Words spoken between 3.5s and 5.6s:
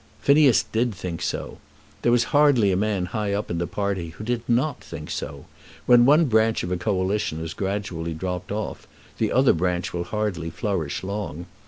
in the party who did not think so.